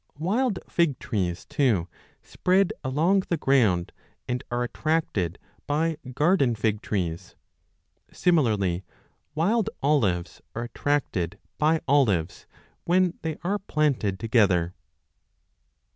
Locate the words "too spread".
1.45-2.73